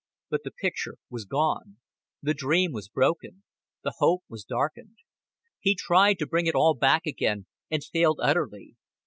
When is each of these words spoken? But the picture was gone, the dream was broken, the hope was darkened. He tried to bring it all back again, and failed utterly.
But 0.31 0.41
the 0.43 0.49
picture 0.49 0.95
was 1.11 1.25
gone, 1.25 1.77
the 2.23 2.33
dream 2.33 2.71
was 2.71 2.87
broken, 2.89 3.43
the 3.83 3.93
hope 3.99 4.23
was 4.27 4.43
darkened. 4.43 4.97
He 5.59 5.75
tried 5.75 6.17
to 6.17 6.25
bring 6.25 6.47
it 6.47 6.55
all 6.55 6.73
back 6.73 7.05
again, 7.05 7.45
and 7.69 7.83
failed 7.83 8.17
utterly. 8.19 8.77